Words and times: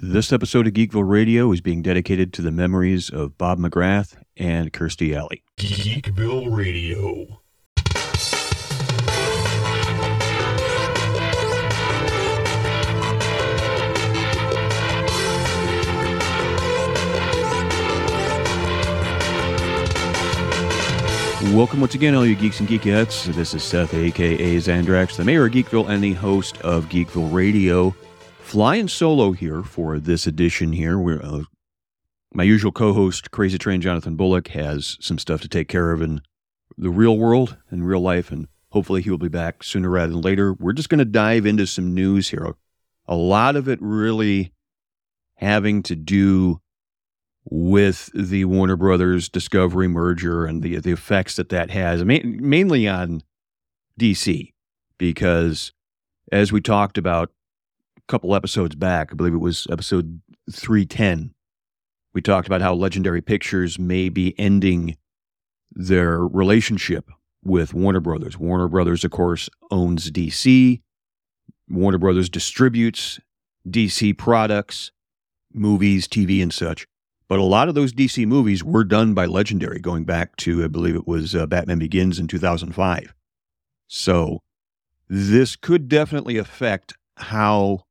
This 0.00 0.32
episode 0.32 0.68
of 0.68 0.74
Geekville 0.74 1.08
Radio 1.08 1.50
is 1.50 1.60
being 1.60 1.82
dedicated 1.82 2.32
to 2.34 2.42
the 2.42 2.52
memories 2.52 3.10
of 3.10 3.36
Bob 3.36 3.58
McGrath 3.58 4.14
and 4.36 4.72
Kirstie 4.72 5.12
Alley. 5.12 5.42
Geekville 5.56 6.56
Radio. 6.56 7.40
Welcome 21.56 21.80
once 21.80 21.96
again, 21.96 22.14
all 22.14 22.24
you 22.24 22.36
geeks 22.36 22.60
and 22.60 22.68
geekettes. 22.68 23.24
This 23.34 23.52
is 23.52 23.64
Seth, 23.64 23.92
aka 23.94 24.56
Zandrax, 24.58 25.16
the 25.16 25.24
mayor 25.24 25.46
of 25.46 25.52
Geekville 25.52 25.88
and 25.88 26.04
the 26.04 26.12
host 26.12 26.56
of 26.58 26.84
Geekville 26.84 27.32
Radio. 27.32 27.92
Flying 28.48 28.88
solo 28.88 29.32
here 29.32 29.62
for 29.62 29.98
this 29.98 30.26
edition 30.26 30.72
here. 30.72 30.98
We're, 30.98 31.22
uh, 31.22 31.42
my 32.32 32.44
usual 32.44 32.72
co-host, 32.72 33.30
Crazy 33.30 33.58
Train 33.58 33.82
Jonathan 33.82 34.16
Bullock, 34.16 34.48
has 34.48 34.96
some 35.02 35.18
stuff 35.18 35.42
to 35.42 35.48
take 35.48 35.68
care 35.68 35.92
of 35.92 36.00
in 36.00 36.22
the 36.78 36.88
real 36.88 37.18
world 37.18 37.58
and 37.68 37.86
real 37.86 38.00
life, 38.00 38.30
and 38.30 38.48
hopefully 38.70 39.02
he 39.02 39.10
will 39.10 39.18
be 39.18 39.28
back 39.28 39.62
sooner 39.62 39.90
rather 39.90 40.12
than 40.12 40.22
later. 40.22 40.54
We're 40.54 40.72
just 40.72 40.88
going 40.88 40.98
to 40.98 41.04
dive 41.04 41.44
into 41.44 41.66
some 41.66 41.92
news 41.92 42.30
here. 42.30 42.54
A 43.06 43.14
lot 43.14 43.54
of 43.54 43.68
it 43.68 43.80
really 43.82 44.54
having 45.34 45.82
to 45.82 45.94
do 45.94 46.62
with 47.44 48.08
the 48.14 48.46
Warner 48.46 48.76
Brothers 48.76 49.28
Discovery 49.28 49.88
merger 49.88 50.46
and 50.46 50.62
the 50.62 50.76
the 50.76 50.92
effects 50.92 51.36
that 51.36 51.50
that 51.50 51.68
has, 51.68 52.02
mainly 52.02 52.88
on 52.88 53.22
DC, 54.00 54.54
because 54.96 55.74
as 56.32 56.50
we 56.50 56.62
talked 56.62 56.96
about 56.96 57.30
couple 58.08 58.34
episodes 58.34 58.74
back, 58.74 59.10
I 59.12 59.14
believe 59.14 59.34
it 59.34 59.38
was 59.38 59.66
episode 59.70 60.20
three 60.50 60.86
ten, 60.86 61.34
we 62.14 62.22
talked 62.22 62.46
about 62.46 62.62
how 62.62 62.74
Legendary 62.74 63.20
Pictures 63.20 63.78
may 63.78 64.08
be 64.08 64.34
ending 64.38 64.96
their 65.72 66.18
relationship 66.18 67.10
with 67.44 67.74
Warner 67.74 68.00
Brothers. 68.00 68.38
Warner 68.38 68.68
Brothers, 68.68 69.04
of 69.04 69.10
course, 69.10 69.48
owns 69.70 70.10
DC. 70.10 70.80
Warner 71.68 71.98
Brothers 71.98 72.28
distributes 72.28 73.20
DC 73.68 74.16
products, 74.16 74.90
movies, 75.52 76.08
TV, 76.08 76.42
and 76.42 76.52
such. 76.52 76.86
But 77.28 77.38
a 77.38 77.44
lot 77.44 77.68
of 77.68 77.74
those 77.74 77.92
DC 77.92 78.26
movies 78.26 78.64
were 78.64 78.84
done 78.84 79.12
by 79.12 79.26
Legendary 79.26 79.80
going 79.80 80.04
back 80.04 80.34
to, 80.36 80.64
I 80.64 80.68
believe 80.68 80.96
it 80.96 81.06
was 81.06 81.34
uh, 81.34 81.46
Batman 81.46 81.78
Begins 81.78 82.18
in 82.18 82.26
2005. 82.26 83.14
So 83.86 84.40
this 85.08 85.56
could 85.56 85.88
definitely 85.88 86.38
affect 86.38 86.94
how 87.16 87.84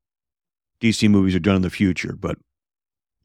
DC 0.82 1.10
movies 1.10 1.36
are 1.36 1.40
done 1.40 1.56
in 1.56 1.62
the 1.62 1.70
future. 1.70 2.16
But 2.18 2.38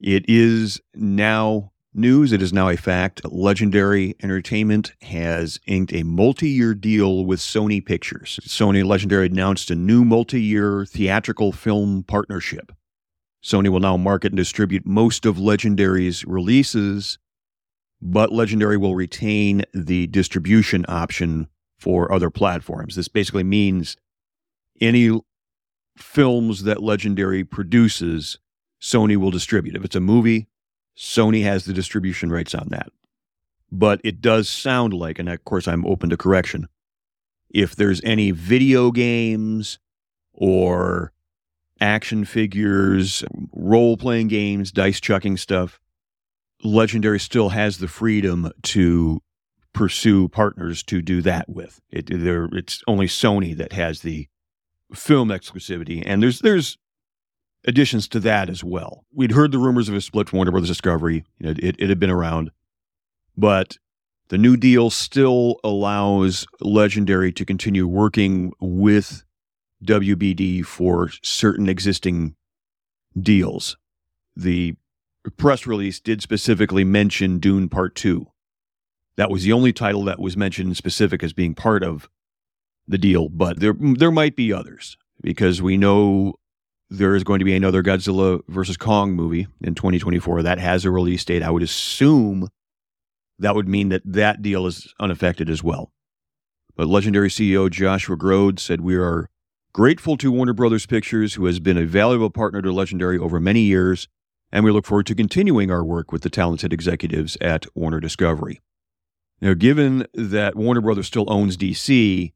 it 0.00 0.24
is 0.28 0.80
now 0.94 1.72
news. 1.94 2.32
It 2.32 2.42
is 2.42 2.52
now 2.52 2.68
a 2.68 2.76
fact. 2.76 3.20
Legendary 3.24 4.14
Entertainment 4.22 4.92
has 5.02 5.60
inked 5.66 5.92
a 5.92 6.02
multi 6.02 6.48
year 6.48 6.74
deal 6.74 7.24
with 7.24 7.40
Sony 7.40 7.84
Pictures. 7.84 8.40
Sony 8.42 8.84
Legendary 8.84 9.26
announced 9.26 9.70
a 9.70 9.74
new 9.74 10.04
multi 10.04 10.40
year 10.40 10.84
theatrical 10.86 11.52
film 11.52 12.02
partnership. 12.02 12.72
Sony 13.42 13.68
will 13.68 13.80
now 13.80 13.96
market 13.96 14.32
and 14.32 14.36
distribute 14.36 14.86
most 14.86 15.26
of 15.26 15.36
Legendary's 15.36 16.24
releases, 16.24 17.18
but 18.00 18.32
Legendary 18.32 18.76
will 18.76 18.94
retain 18.94 19.64
the 19.74 20.06
distribution 20.06 20.84
option 20.88 21.48
for 21.78 22.12
other 22.12 22.30
platforms. 22.30 22.94
This 22.94 23.08
basically 23.08 23.42
means 23.42 23.96
any 24.80 25.20
films 25.96 26.64
that 26.64 26.82
Legendary 26.82 27.44
produces, 27.44 28.38
Sony 28.80 29.16
will 29.16 29.30
distribute. 29.30 29.76
If 29.76 29.84
it's 29.84 29.96
a 29.96 30.00
movie, 30.00 30.48
Sony 30.96 31.42
has 31.44 31.64
the 31.64 31.72
distribution 31.72 32.30
rights 32.30 32.54
on 32.54 32.68
that. 32.70 32.90
But 33.70 34.00
it 34.04 34.20
does 34.20 34.48
sound 34.48 34.92
like, 34.92 35.18
and 35.18 35.28
of 35.28 35.44
course 35.44 35.66
I'm 35.66 35.86
open 35.86 36.10
to 36.10 36.16
correction, 36.16 36.68
if 37.48 37.76
there's 37.76 38.02
any 38.04 38.30
video 38.30 38.90
games 38.90 39.78
or 40.32 41.12
action 41.80 42.24
figures, 42.24 43.24
role 43.52 43.96
playing 43.96 44.28
games, 44.28 44.72
dice 44.72 45.00
chucking 45.00 45.36
stuff, 45.36 45.80
Legendary 46.64 47.18
still 47.18 47.50
has 47.50 47.78
the 47.78 47.88
freedom 47.88 48.50
to 48.62 49.20
pursue 49.72 50.28
partners 50.28 50.82
to 50.84 51.02
do 51.02 51.22
that 51.22 51.48
with. 51.48 51.80
It, 51.90 52.08
it's 52.10 52.82
only 52.86 53.06
Sony 53.06 53.56
that 53.56 53.72
has 53.72 54.00
the 54.00 54.28
film 54.94 55.28
exclusivity, 55.28 56.02
and 56.04 56.22
there's 56.22 56.40
there's 56.40 56.78
additions 57.64 58.08
to 58.08 58.20
that 58.20 58.48
as 58.48 58.64
well. 58.64 59.04
We'd 59.12 59.32
heard 59.32 59.52
the 59.52 59.58
rumors 59.58 59.88
of 59.88 59.94
a 59.94 60.00
split 60.00 60.28
from 60.28 60.38
Warner 60.38 60.50
Brothers 60.50 60.68
Discovery. 60.68 61.24
Know, 61.40 61.50
it, 61.50 61.76
it 61.78 61.88
had 61.88 62.00
been 62.00 62.10
around, 62.10 62.50
but 63.36 63.78
the 64.28 64.38
new 64.38 64.56
deal 64.56 64.90
still 64.90 65.60
allows 65.62 66.46
Legendary 66.60 67.32
to 67.32 67.44
continue 67.44 67.86
working 67.86 68.52
with 68.60 69.24
WBD 69.84 70.64
for 70.64 71.10
certain 71.22 71.68
existing 71.68 72.34
deals. 73.20 73.76
The 74.34 74.76
press 75.36 75.66
release 75.66 76.00
did 76.00 76.22
specifically 76.22 76.84
mention 76.84 77.38
Dune 77.38 77.68
Part 77.68 77.94
2. 77.94 78.26
That 79.16 79.30
was 79.30 79.44
the 79.44 79.52
only 79.52 79.72
title 79.72 80.04
that 80.04 80.18
was 80.18 80.36
mentioned 80.36 80.76
specific 80.76 81.22
as 81.22 81.32
being 81.32 81.54
part 81.54 81.82
of 81.82 82.08
the 82.86 82.98
deal, 82.98 83.28
but 83.28 83.60
there 83.60 83.74
there 83.78 84.10
might 84.10 84.36
be 84.36 84.52
others 84.52 84.96
because 85.20 85.62
we 85.62 85.76
know 85.76 86.34
there 86.90 87.14
is 87.14 87.24
going 87.24 87.38
to 87.38 87.44
be 87.44 87.56
another 87.56 87.82
Godzilla 87.82 88.40
versus 88.48 88.76
Kong 88.76 89.12
movie 89.12 89.46
in 89.62 89.74
2024 89.74 90.42
that 90.42 90.58
has 90.58 90.84
a 90.84 90.90
release 90.90 91.24
date. 91.24 91.42
I 91.42 91.50
would 91.50 91.62
assume 91.62 92.48
that 93.38 93.54
would 93.54 93.68
mean 93.68 93.88
that 93.88 94.02
that 94.04 94.42
deal 94.42 94.66
is 94.66 94.92
unaffected 95.00 95.48
as 95.48 95.62
well. 95.62 95.90
But 96.76 96.88
legendary 96.88 97.28
CEO 97.28 97.70
Joshua 97.70 98.16
Grode 98.16 98.58
said 98.58 98.80
we 98.80 98.96
are 98.96 99.28
Grateful 99.74 100.18
to 100.18 100.30
Warner 100.30 100.52
Brothers 100.52 100.84
Pictures, 100.84 101.32
who 101.32 101.46
has 101.46 101.58
been 101.58 101.78
a 101.78 101.86
valuable 101.86 102.28
partner 102.28 102.60
to 102.60 102.70
Legendary 102.70 103.16
over 103.16 103.40
many 103.40 103.60
years, 103.60 104.06
and 104.52 104.66
we 104.66 104.70
look 104.70 104.84
forward 104.84 105.06
to 105.06 105.14
continuing 105.14 105.70
our 105.70 105.82
work 105.82 106.12
with 106.12 106.20
the 106.20 106.28
talented 106.28 106.74
executives 106.74 107.38
at 107.40 107.64
Warner 107.74 107.98
Discovery. 107.98 108.60
Now, 109.40 109.54
given 109.54 110.06
that 110.12 110.56
Warner 110.56 110.82
Brothers 110.82 111.06
still 111.06 111.24
owns 111.26 111.56
DC, 111.56 112.34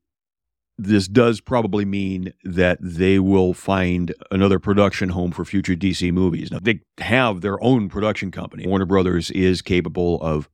this 0.79 1.09
does 1.09 1.41
probably 1.41 1.85
mean 1.85 2.33
that 2.45 2.79
they 2.81 3.19
will 3.19 3.55
find 3.55 4.15
another 4.31 4.59
production 4.59 5.11
home 5.11 5.31
for 5.31 5.45
future 5.45 5.75
DC 5.75 6.13
movies. 6.13 6.51
Now, 6.51 6.59
they 6.61 6.81
have 6.99 7.41
their 7.41 7.63
own 7.63 7.89
production 7.89 8.31
company. 8.31 8.67
Warner 8.67 8.85
Brothers 8.85 9.31
is 9.31 9.63
capable 9.63 10.21
of 10.21 10.51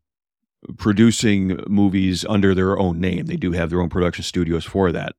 producing 0.77 1.59
movies 1.67 2.25
under 2.29 2.55
their 2.55 2.79
own 2.79 3.01
name. 3.01 3.27
They 3.27 3.37
do 3.37 3.51
have 3.53 3.71
their 3.71 3.81
own 3.81 3.89
production 3.89 4.23
studios 4.23 4.65
for 4.65 4.93
that 4.93 5.17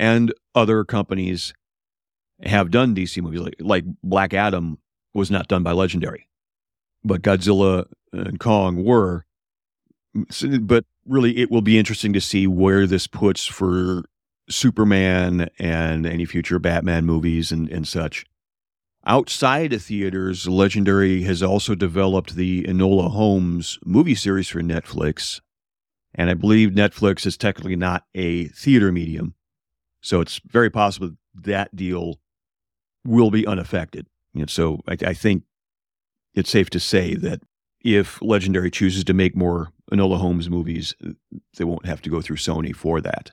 and 0.00 0.32
other 0.54 0.82
companies 0.82 1.52
have 2.42 2.70
done 2.70 2.94
DC 2.94 3.22
movies. 3.22 3.40
Like, 3.40 3.56
like 3.60 3.84
Black 4.02 4.32
Adam 4.32 4.78
was 5.12 5.30
not 5.30 5.46
done 5.46 5.62
by 5.62 5.72
Legendary, 5.72 6.26
but 7.04 7.20
Godzilla 7.20 7.84
and 8.12 8.40
Kong 8.40 8.82
were. 8.82 9.26
But 10.60 10.86
really, 11.10 11.38
it 11.38 11.50
will 11.50 11.62
be 11.62 11.78
interesting 11.78 12.12
to 12.12 12.20
see 12.20 12.46
where 12.46 12.86
this 12.86 13.06
puts 13.06 13.44
for 13.44 14.04
Superman 14.48 15.48
and 15.58 16.06
any 16.06 16.24
future 16.24 16.58
Batman 16.58 17.04
movies 17.04 17.52
and, 17.52 17.68
and 17.68 17.86
such. 17.86 18.24
Outside 19.06 19.72
of 19.72 19.82
theaters, 19.82 20.46
Legendary 20.46 21.22
has 21.22 21.42
also 21.42 21.74
developed 21.74 22.36
the 22.36 22.62
Enola 22.64 23.10
Holmes 23.10 23.78
movie 23.84 24.14
series 24.14 24.48
for 24.48 24.60
Netflix. 24.60 25.40
And 26.14 26.30
I 26.30 26.34
believe 26.34 26.70
Netflix 26.70 27.26
is 27.26 27.36
technically 27.36 27.76
not 27.76 28.04
a 28.14 28.48
theater 28.48 28.92
medium, 28.92 29.34
so 30.00 30.20
it's 30.20 30.40
very 30.46 30.70
possible 30.70 31.12
that 31.34 31.74
deal 31.74 32.20
will 33.04 33.30
be 33.30 33.46
unaffected. 33.46 34.06
And 34.34 34.50
so 34.50 34.80
I, 34.86 34.96
I 35.06 35.14
think 35.14 35.44
it's 36.34 36.50
safe 36.50 36.68
to 36.70 36.80
say 36.80 37.14
that 37.14 37.40
if 37.80 38.20
Legendary 38.20 38.70
chooses 38.70 39.04
to 39.04 39.14
make 39.14 39.36
more 39.36 39.72
Enola 39.90 40.18
Holmes 40.18 40.48
movies, 40.48 40.94
they 41.56 41.64
won't 41.64 41.86
have 41.86 42.02
to 42.02 42.10
go 42.10 42.20
through 42.20 42.36
Sony 42.36 42.74
for 42.74 43.00
that. 43.00 43.32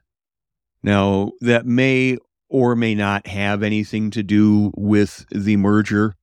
Now, 0.83 1.31
that 1.41 1.65
may 1.65 2.17
or 2.49 2.75
may 2.75 2.95
not 2.95 3.27
have 3.27 3.63
anything 3.63 4.09
to 4.11 4.23
do 4.23 4.71
with 4.75 5.25
the 5.29 5.57
merger. 5.57 6.15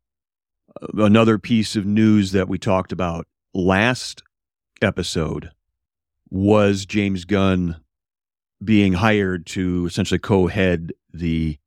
Uh, 0.81 1.05
another 1.05 1.39
piece 1.39 1.77
of 1.77 1.85
news 1.85 2.33
that 2.33 2.49
we 2.49 2.59
talked 2.59 2.93
about 2.93 3.27
last 3.53 4.23
episode 4.83 5.51
was 6.31 6.87
James 6.87 7.25
Gunn 7.25 7.81
being 8.63 8.95
hired 8.95 9.47
to 9.47 9.87
essentially 9.87 10.19
co-head 10.19 10.93
the 11.13 11.59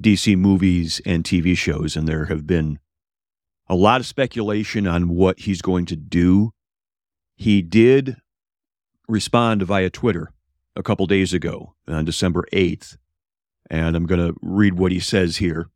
DC 0.00 0.36
movies 0.36 1.00
and 1.04 1.24
TV 1.24 1.56
shows, 1.56 1.96
and 1.96 2.08
there 2.08 2.26
have 2.26 2.46
been 2.46 2.78
a 3.68 3.74
lot 3.74 4.00
of 4.00 4.06
speculation 4.06 4.86
on 4.86 5.08
what 5.08 5.40
he's 5.40 5.62
going 5.62 5.86
to 5.86 5.96
do. 5.96 6.52
He 7.40 7.62
did 7.62 8.18
respond 9.08 9.62
via 9.62 9.88
Twitter 9.88 10.30
a 10.76 10.82
couple 10.82 11.06
days 11.06 11.32
ago 11.32 11.72
on 11.88 12.04
December 12.04 12.46
8th, 12.52 12.98
and 13.70 13.96
I'm 13.96 14.04
going 14.04 14.20
to 14.20 14.38
read 14.42 14.74
what 14.74 14.92
he 14.92 15.00
says 15.00 15.38
here. 15.38 15.70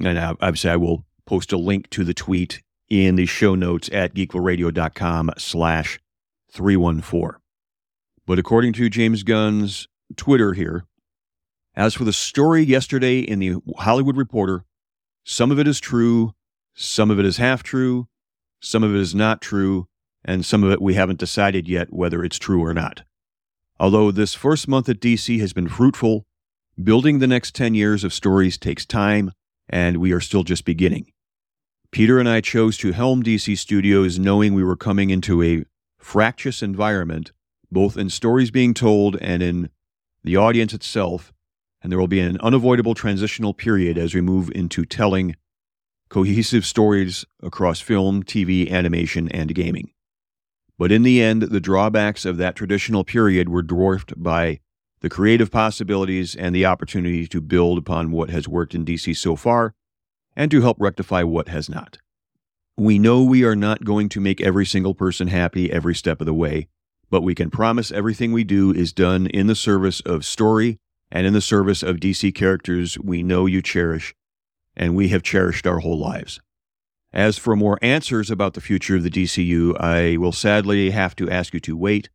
And 0.00 0.16
obviously, 0.16 0.70
I 0.70 0.76
will 0.76 1.04
post 1.26 1.52
a 1.52 1.58
link 1.58 1.90
to 1.90 2.04
the 2.04 2.14
tweet 2.14 2.62
in 2.88 3.16
the 3.16 3.26
show 3.26 3.56
notes 3.56 3.90
at 3.92 4.14
geekvilleradio.com 4.14 5.32
slash 5.36 5.98
314. 6.52 7.40
But 8.24 8.38
according 8.38 8.74
to 8.74 8.88
James 8.88 9.24
Gunn's 9.24 9.88
Twitter 10.14 10.52
here, 10.52 10.84
as 11.74 11.94
for 11.94 12.04
the 12.04 12.12
story 12.12 12.62
yesterday 12.62 13.18
in 13.18 13.40
the 13.40 13.56
Hollywood 13.76 14.16
Reporter, 14.16 14.64
some 15.24 15.50
of 15.50 15.58
it 15.58 15.66
is 15.66 15.80
true, 15.80 16.34
some 16.74 17.10
of 17.10 17.18
it 17.18 17.24
is 17.24 17.38
half 17.38 17.64
true, 17.64 18.06
some 18.60 18.84
of 18.84 18.94
it 18.94 19.00
is 19.00 19.16
not 19.16 19.40
true, 19.40 19.88
and 20.24 20.44
some 20.44 20.64
of 20.64 20.70
it 20.70 20.82
we 20.82 20.94
haven't 20.94 21.18
decided 21.18 21.68
yet 21.68 21.92
whether 21.92 22.24
it's 22.24 22.38
true 22.38 22.62
or 22.64 22.74
not. 22.74 23.02
Although 23.80 24.10
this 24.10 24.34
first 24.34 24.66
month 24.68 24.88
at 24.88 25.00
DC 25.00 25.38
has 25.40 25.52
been 25.52 25.68
fruitful, 25.68 26.26
building 26.82 27.18
the 27.18 27.26
next 27.26 27.54
10 27.54 27.74
years 27.74 28.04
of 28.04 28.12
stories 28.12 28.58
takes 28.58 28.84
time, 28.84 29.32
and 29.68 29.98
we 29.98 30.12
are 30.12 30.20
still 30.20 30.44
just 30.44 30.64
beginning. 30.64 31.12
Peter 31.90 32.18
and 32.18 32.28
I 32.28 32.40
chose 32.40 32.76
to 32.78 32.92
helm 32.92 33.22
DC 33.22 33.56
Studios 33.56 34.18
knowing 34.18 34.52
we 34.52 34.64
were 34.64 34.76
coming 34.76 35.10
into 35.10 35.42
a 35.42 35.64
fractious 35.98 36.62
environment, 36.62 37.32
both 37.70 37.96
in 37.96 38.10
stories 38.10 38.50
being 38.50 38.74
told 38.74 39.16
and 39.20 39.42
in 39.42 39.70
the 40.24 40.36
audience 40.36 40.74
itself, 40.74 41.32
and 41.80 41.90
there 41.90 41.98
will 41.98 42.08
be 42.08 42.20
an 42.20 42.38
unavoidable 42.40 42.94
transitional 42.94 43.54
period 43.54 43.96
as 43.96 44.14
we 44.14 44.20
move 44.20 44.50
into 44.54 44.84
telling 44.84 45.36
cohesive 46.08 46.66
stories 46.66 47.24
across 47.42 47.80
film, 47.80 48.22
TV, 48.22 48.70
animation, 48.70 49.28
and 49.28 49.54
gaming. 49.54 49.90
But 50.78 50.92
in 50.92 51.02
the 51.02 51.20
end, 51.20 51.42
the 51.42 51.60
drawbacks 51.60 52.24
of 52.24 52.36
that 52.36 52.54
traditional 52.54 53.04
period 53.04 53.48
were 53.48 53.62
dwarfed 53.62 54.14
by 54.16 54.60
the 55.00 55.08
creative 55.08 55.50
possibilities 55.50 56.34
and 56.34 56.54
the 56.54 56.66
opportunity 56.66 57.26
to 57.26 57.40
build 57.40 57.78
upon 57.78 58.12
what 58.12 58.30
has 58.30 58.48
worked 58.48 58.74
in 58.74 58.84
DC 58.84 59.16
so 59.16 59.36
far 59.36 59.74
and 60.36 60.50
to 60.50 60.60
help 60.60 60.76
rectify 60.80 61.22
what 61.24 61.48
has 61.48 61.68
not. 61.68 61.98
We 62.76 62.98
know 62.98 63.24
we 63.24 63.44
are 63.44 63.56
not 63.56 63.84
going 63.84 64.08
to 64.10 64.20
make 64.20 64.40
every 64.40 64.64
single 64.64 64.94
person 64.94 65.28
happy 65.28 65.70
every 65.70 65.96
step 65.96 66.20
of 66.20 66.26
the 66.26 66.34
way, 66.34 66.68
but 67.10 67.22
we 67.22 67.34
can 67.34 67.50
promise 67.50 67.90
everything 67.90 68.32
we 68.32 68.44
do 68.44 68.72
is 68.72 68.92
done 68.92 69.26
in 69.26 69.48
the 69.48 69.56
service 69.56 70.00
of 70.00 70.24
story 70.24 70.78
and 71.10 71.26
in 71.26 71.32
the 71.32 71.40
service 71.40 71.82
of 71.82 71.96
DC 71.96 72.32
characters 72.34 72.96
we 72.98 73.24
know 73.24 73.46
you 73.46 73.62
cherish 73.62 74.14
and 74.76 74.94
we 74.94 75.08
have 75.08 75.24
cherished 75.24 75.66
our 75.66 75.80
whole 75.80 75.98
lives. 75.98 76.40
As 77.12 77.38
for 77.38 77.56
more 77.56 77.78
answers 77.80 78.30
about 78.30 78.54
the 78.54 78.60
future 78.60 78.96
of 78.96 79.02
the 79.02 79.10
DCU, 79.10 79.78
I 79.80 80.18
will 80.18 80.32
sadly 80.32 80.90
have 80.90 81.16
to 81.16 81.30
ask 81.30 81.54
you 81.54 81.60
to 81.60 81.76
wait. 81.76 82.10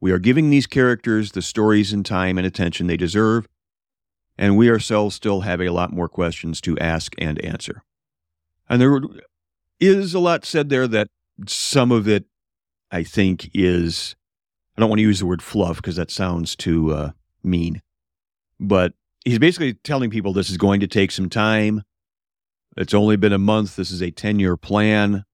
We 0.00 0.12
are 0.12 0.18
giving 0.18 0.50
these 0.50 0.66
characters 0.66 1.32
the 1.32 1.42
stories 1.42 1.92
and 1.92 2.06
time 2.06 2.38
and 2.38 2.46
attention 2.46 2.86
they 2.86 2.96
deserve, 2.96 3.48
and 4.38 4.56
we 4.56 4.70
ourselves 4.70 5.16
still 5.16 5.40
have 5.40 5.60
a 5.60 5.70
lot 5.70 5.92
more 5.92 6.08
questions 6.08 6.60
to 6.62 6.78
ask 6.78 7.14
and 7.18 7.42
answer. 7.44 7.82
And 8.68 8.80
there 8.80 9.00
is 9.80 10.14
a 10.14 10.20
lot 10.20 10.44
said 10.44 10.68
there 10.68 10.86
that 10.88 11.08
some 11.46 11.90
of 11.90 12.06
it, 12.06 12.26
I 12.90 13.02
think, 13.02 13.50
is 13.52 14.14
I 14.76 14.80
don't 14.80 14.90
want 14.90 14.98
to 14.98 15.04
use 15.04 15.20
the 15.20 15.26
word 15.26 15.42
fluff 15.42 15.76
because 15.76 15.96
that 15.96 16.10
sounds 16.10 16.54
too 16.54 16.92
uh, 16.92 17.10
mean, 17.42 17.80
but 18.60 18.92
he's 19.24 19.38
basically 19.38 19.74
telling 19.74 20.10
people 20.10 20.32
this 20.32 20.50
is 20.50 20.56
going 20.56 20.80
to 20.80 20.86
take 20.86 21.10
some 21.10 21.28
time. 21.28 21.82
It's 22.76 22.94
only 22.94 23.16
been 23.16 23.32
a 23.32 23.38
month. 23.38 23.76
This 23.76 23.90
is 23.90 24.02
a 24.02 24.10
10 24.10 24.38
year 24.38 24.56
plan. 24.56 25.24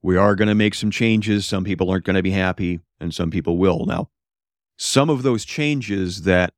We 0.00 0.16
are 0.16 0.34
going 0.34 0.48
to 0.48 0.54
make 0.54 0.74
some 0.74 0.90
changes. 0.90 1.46
Some 1.46 1.64
people 1.64 1.90
aren't 1.90 2.04
going 2.04 2.16
to 2.16 2.22
be 2.22 2.30
happy, 2.30 2.80
and 2.98 3.14
some 3.14 3.30
people 3.30 3.58
will. 3.58 3.84
Now, 3.86 4.08
some 4.76 5.10
of 5.10 5.22
those 5.22 5.44
changes 5.44 6.22
that 6.22 6.54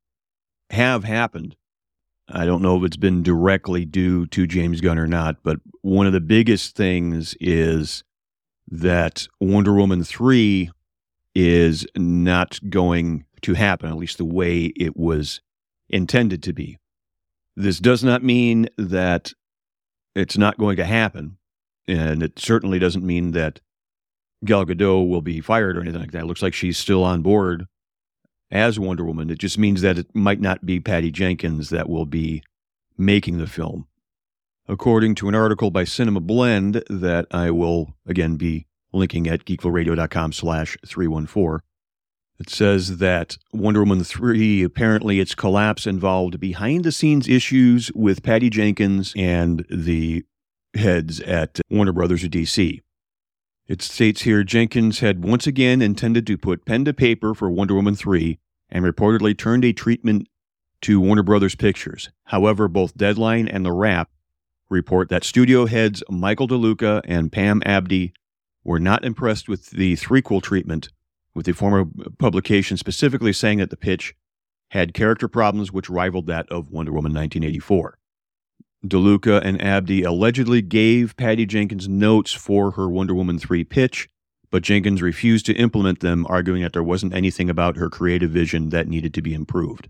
have 0.71 1.05
happened, 1.05 1.57
I 2.29 2.47
don't 2.47 2.63
know 2.63 2.79
if 2.79 2.85
it's 2.85 2.97
been 2.97 3.23
directly 3.23 3.85
due 3.85 4.27
to 4.27 4.47
James 4.47 4.81
Gunn 4.81 4.99
or 4.99 5.07
not, 5.07 5.37
but 5.43 5.59
one 5.83 6.07
of 6.07 6.15
the 6.15 6.21
biggest 6.21 6.75
things 6.75 7.35
is 7.41 8.03
that 8.69 9.27
Wonder 9.41 9.75
Woman 9.75 10.05
3 10.05 10.71
is 11.35 11.87
not 11.97 12.59
going 12.71 13.27
to 13.43 13.55
happen, 13.55 13.91
at 13.91 13.97
least 13.97 14.17
the 14.17 14.25
way 14.25 14.73
it 14.77 14.97
was 14.97 15.43
intended 15.91 16.43
to 16.45 16.53
be. 16.53 16.79
This 17.57 17.79
does 17.79 18.03
not 18.03 18.23
mean 18.23 18.69
that 18.79 19.33
it's 20.15 20.39
not 20.39 20.59
going 20.59 20.77
to 20.77 20.85
happen. 20.85 21.39
And 21.87 22.23
it 22.23 22.39
certainly 22.39 22.79
doesn't 22.79 23.05
mean 23.05 23.33
that 23.33 23.61
Gal 24.45 24.65
Gadot 24.65 25.09
will 25.09 25.23
be 25.23 25.41
fired 25.41 25.77
or 25.77 25.81
anything 25.81 26.01
like 26.01 26.13
that. 26.13 26.23
It 26.23 26.27
looks 26.27 26.43
like 26.43 26.55
she's 26.55 26.79
still 26.79 27.05
on 27.05 27.23
board 27.23 27.67
as 28.51 28.79
Wonder 28.79 29.05
Woman. 29.05 29.31
It 29.31 29.39
just 29.39 29.59
means 29.59 29.81
that 29.83 29.99
it 29.99 30.15
might 30.15 30.41
not 30.41 30.65
be 30.65 30.81
Patty 30.81 31.11
Jenkins 31.11 31.71
that 31.71 31.89
will 31.89 32.07
be 32.07 32.43
making 32.97 33.39
the 33.39 33.47
film. 33.47 33.87
According 34.67 35.17
to 35.17 35.29
an 35.29 35.35
article 35.35 35.71
by 35.71 35.85
Cinema 35.85 36.21
Blend 36.21 36.83
that 36.89 37.27
I 37.31 37.51
will 37.51 37.95
again 38.07 38.37
be 38.37 38.67
linking 38.93 39.27
at 39.27 39.45
geekvilleradio.com 39.45 40.33
slash 40.33 40.79
314, 40.87 41.61
it 42.39 42.51
says 42.51 42.99
that 42.99 43.37
Wonder 43.53 43.81
Woman 43.81 44.03
3, 44.03 44.63
apparently 44.63 45.21
its 45.21 45.35
collapse 45.35 45.87
involved 45.87 46.41
behind 46.41 46.85
the 46.85 46.93
scenes 46.93 47.29
issues 47.29 47.93
with 47.95 48.23
Patty 48.23 48.51
Jenkins 48.51 49.13
and 49.17 49.65
the 49.71 50.25
heads 50.75 51.21
at 51.21 51.61
Warner 51.71 51.93
Brothers 51.93 52.25
or 52.25 52.29
DC. 52.29 52.81
It 53.67 53.81
states 53.81 54.23
here 54.23 54.45
Jenkins 54.45 55.01
had 55.01 55.25
once 55.25 55.47
again 55.47 55.81
intended 55.81 56.27
to 56.27 56.37
put 56.37 56.67
pen 56.67 56.85
to 56.85 56.93
paper 56.93 57.35
for 57.35 57.51
Wonder 57.51 57.75
Woman 57.75 57.95
3 57.95 58.39
and 58.69 58.85
reportedly 58.85 59.37
turned 59.37 59.65
a 59.65 59.73
treatment 59.73 60.29
to 60.83 61.01
Warner 61.01 61.23
Brothers 61.23 61.55
Pictures. 61.55 62.11
However, 62.25 62.69
both 62.69 62.97
Deadline 62.97 63.49
and 63.49 63.65
The 63.65 63.73
Wrap 63.73 64.11
report 64.69 65.09
that 65.09 65.25
studio 65.25 65.67
heads 65.67 66.03
Michael 66.11 66.49
DeLuca 66.49 67.01
and 67.05 67.33
Pam 67.33 67.63
Abdy 67.65 68.13
were 68.65 68.81
not 68.81 69.05
impressed 69.05 69.49
with 69.49 69.71
the 69.71 69.95
threequel 69.95 70.43
treatment 70.43 70.89
with 71.35 71.47
the 71.47 71.53
former 71.53 71.85
publication 72.19 72.77
specifically 72.77 73.33
saying 73.33 73.59
that 73.59 73.71
the 73.71 73.77
pitch 73.77 74.15
had 74.71 74.95
character 74.95 75.29
problems 75.29 75.73
which 75.73 75.91
rivaled 75.91 76.27
that 76.27 76.51
of 76.51 76.71
Wonder 76.71 76.93
Woman 76.93 77.13
1984. 77.13 77.99
DeLuca 78.87 79.41
and 79.43 79.63
Abdy 79.63 80.03
allegedly 80.03 80.61
gave 80.61 81.17
Patty 81.17 81.47
Jenkins 81.47 81.89
notes 81.89 82.33
for 82.33 82.73
her 82.73 82.89
Wonder 82.89 83.15
Woman 83.15 83.39
3 83.39 83.65
pitch, 83.65 84.09
but 84.51 84.63
Jenkins 84.63 85.01
refused 85.01 85.47
to 85.47 85.55
implement 85.55 86.01
them, 86.01 86.27
arguing 86.29 86.63
that 86.63 86.75
there 86.75 86.83
wasn't 86.83 87.15
anything 87.15 87.49
about 87.49 87.77
her 87.77 87.89
creative 87.89 88.31
vision 88.31 88.69
that 88.71 88.87
needed 88.87 89.15
to 89.15 89.23
be 89.23 89.33
improved. 89.33 89.89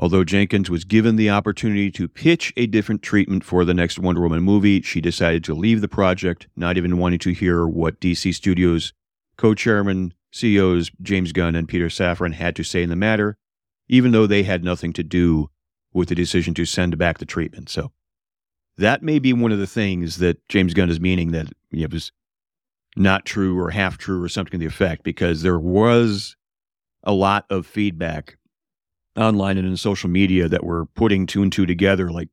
Although 0.00 0.24
Jenkins 0.24 0.70
was 0.70 0.84
given 0.84 1.16
the 1.16 1.30
opportunity 1.30 1.90
to 1.92 2.08
pitch 2.08 2.52
a 2.56 2.66
different 2.66 3.02
treatment 3.02 3.44
for 3.44 3.64
the 3.64 3.74
next 3.74 3.98
Wonder 3.98 4.20
Woman 4.20 4.42
movie, 4.42 4.80
she 4.82 5.00
decided 5.00 5.42
to 5.44 5.54
leave 5.54 5.80
the 5.80 5.88
project, 5.88 6.48
not 6.56 6.76
even 6.76 6.98
wanting 6.98 7.18
to 7.20 7.32
hear 7.32 7.66
what 7.66 8.00
DC 8.00 8.34
Studios 8.34 8.92
co 9.36 9.54
chairman 9.54 10.12
CEOs 10.32 10.90
James 11.02 11.32
Gunn 11.32 11.54
and 11.54 11.68
Peter 11.68 11.86
Safran 11.86 12.34
had 12.34 12.54
to 12.56 12.62
say 12.62 12.82
in 12.82 12.90
the 12.90 12.96
matter, 12.96 13.36
even 13.88 14.12
though 14.12 14.26
they 14.26 14.42
had 14.42 14.62
nothing 14.62 14.92
to 14.94 15.02
do 15.02 15.50
with 15.92 16.08
the 16.08 16.14
decision 16.14 16.54
to 16.54 16.64
send 16.64 16.98
back 16.98 17.18
the 17.18 17.24
treatment. 17.24 17.68
So 17.70 17.92
that 18.76 19.02
may 19.02 19.18
be 19.18 19.32
one 19.32 19.52
of 19.52 19.58
the 19.58 19.66
things 19.66 20.18
that 20.18 20.46
James 20.48 20.74
Gunn 20.74 20.90
is 20.90 21.00
meaning 21.00 21.32
that 21.32 21.48
it 21.72 21.92
was 21.92 22.12
not 22.96 23.24
true 23.24 23.58
or 23.58 23.70
half 23.70 23.98
true 23.98 24.22
or 24.22 24.28
something 24.28 24.52
to 24.52 24.58
the 24.58 24.66
effect, 24.66 25.02
because 25.02 25.42
there 25.42 25.58
was 25.58 26.36
a 27.04 27.12
lot 27.12 27.46
of 27.48 27.66
feedback 27.66 28.36
online 29.16 29.56
and 29.58 29.66
in 29.66 29.76
social 29.76 30.10
media 30.10 30.48
that 30.48 30.64
were 30.64 30.86
putting 30.86 31.26
two 31.26 31.42
and 31.42 31.52
two 31.52 31.66
together, 31.66 32.10
like 32.10 32.28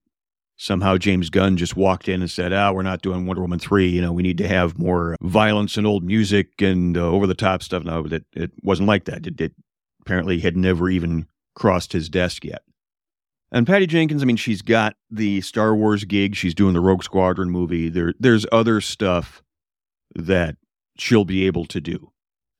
somehow 0.57 0.97
James 0.97 1.29
Gunn 1.29 1.57
just 1.57 1.75
walked 1.75 2.07
in 2.07 2.21
and 2.21 2.31
said, 2.31 2.53
"Ah, 2.53 2.69
oh, 2.69 2.73
we're 2.73 2.81
not 2.81 3.01
doing 3.01 3.25
Wonder 3.25 3.41
Woman 3.41 3.59
three. 3.59 3.87
You 3.87 4.01
know, 4.01 4.11
we 4.11 4.23
need 4.23 4.37
to 4.39 4.47
have 4.47 4.77
more 4.77 5.15
violence 5.21 5.77
and 5.77 5.87
old 5.87 6.03
music 6.03 6.61
and 6.61 6.97
uh, 6.97 7.01
over 7.01 7.27
the 7.27 7.33
top 7.33 7.63
stuff." 7.63 7.83
No, 7.83 8.03
that 8.03 8.25
it 8.33 8.51
wasn't 8.63 8.87
like 8.87 9.05
that. 9.05 9.27
It, 9.27 9.39
it 9.39 9.53
apparently 10.01 10.39
had 10.39 10.55
never 10.55 10.89
even 10.89 11.27
crossed 11.55 11.93
his 11.93 12.09
desk 12.09 12.45
yet. 12.45 12.61
And 13.51 13.67
Patty 13.67 13.87
Jenkins, 13.87 14.21
I 14.21 14.25
mean, 14.25 14.35
she's 14.35 14.61
got 14.61 14.95
the 15.09 15.41
Star 15.41 15.75
Wars 15.75 16.03
gig. 16.03 16.35
She's 16.35 16.55
doing 16.55 16.73
the 16.73 16.81
Rogue 16.81 17.03
Squadron 17.03 17.49
movie. 17.51 17.89
There, 17.89 18.13
there's 18.19 18.45
other 18.51 18.81
stuff 18.81 19.43
that 20.15 20.57
she'll 20.97 21.25
be 21.25 21.45
able 21.45 21.65
to 21.67 21.79
do. 21.79 22.11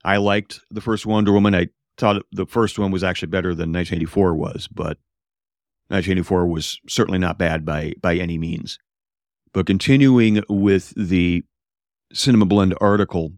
I 0.04 0.18
liked 0.18 0.62
the 0.70 0.82
first 0.82 1.06
Wonder 1.06 1.34
Woman. 1.34 1.56
I 1.56 1.68
thought 1.98 2.24
the 2.32 2.46
first 2.46 2.78
one 2.78 2.92
was 2.92 3.04
actually 3.04 3.30
better 3.30 3.50
than 3.50 3.74
1984 3.74 4.36
was, 4.36 4.68
but 4.68 4.98
1984 5.90 6.48
was 6.48 6.80
certainly 6.88 7.20
not 7.20 7.38
bad 7.38 7.66
by, 7.66 7.94
by 8.02 8.16
any 8.16 8.38
means. 8.38 8.80
But 9.54 9.68
continuing 9.68 10.44
with 10.50 10.94
the 10.96 11.44
Cinema 12.12 12.46
Blend 12.46 12.76
article, 12.82 13.34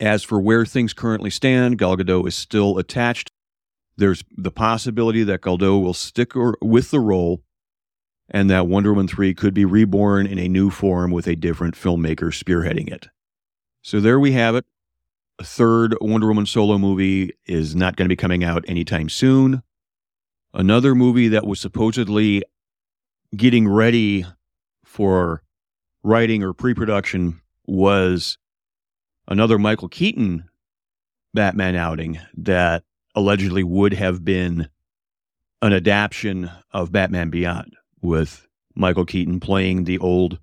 as 0.00 0.22
for 0.22 0.40
where 0.40 0.66
things 0.66 0.92
currently 0.92 1.30
stand, 1.30 1.78
Gal 1.78 1.96
Gadot 1.96 2.26
is 2.26 2.34
still 2.34 2.78
attached. 2.78 3.30
There's 3.96 4.24
the 4.36 4.50
possibility 4.50 5.22
that 5.22 5.42
Gadot 5.42 5.82
will 5.82 5.94
stick 5.94 6.34
or, 6.34 6.56
with 6.60 6.90
the 6.90 7.00
role 7.00 7.42
and 8.28 8.50
that 8.50 8.66
Wonder 8.66 8.92
Woman 8.92 9.08
3 9.08 9.34
could 9.34 9.54
be 9.54 9.64
reborn 9.64 10.26
in 10.26 10.38
a 10.38 10.48
new 10.48 10.70
form 10.70 11.10
with 11.10 11.26
a 11.26 11.36
different 11.36 11.74
filmmaker 11.74 12.32
spearheading 12.32 12.90
it. 12.90 13.08
So 13.82 14.00
there 14.00 14.18
we 14.18 14.32
have 14.32 14.54
it. 14.54 14.64
A 15.38 15.44
third 15.44 15.96
Wonder 16.00 16.28
Woman 16.28 16.46
solo 16.46 16.78
movie 16.78 17.32
is 17.46 17.76
not 17.76 17.96
going 17.96 18.06
to 18.06 18.12
be 18.12 18.16
coming 18.16 18.42
out 18.42 18.64
anytime 18.66 19.08
soon. 19.08 19.62
Another 20.54 20.94
movie 20.94 21.28
that 21.28 21.46
was 21.46 21.60
supposedly 21.60 22.42
getting 23.34 23.66
ready 23.66 24.26
for 24.84 25.42
writing 26.02 26.42
or 26.42 26.52
pre 26.52 26.74
production 26.74 27.40
was 27.66 28.36
another 29.26 29.58
Michael 29.58 29.88
Keaton 29.88 30.44
Batman 31.32 31.74
outing 31.74 32.20
that 32.36 32.84
allegedly 33.14 33.62
would 33.62 33.94
have 33.94 34.24
been 34.24 34.68
an 35.62 35.72
adaptation 35.72 36.50
of 36.72 36.92
Batman 36.92 37.30
Beyond 37.30 37.74
with 38.02 38.46
Michael 38.74 39.06
Keaton 39.06 39.40
playing 39.40 39.84
the 39.84 39.98
old 39.98 40.38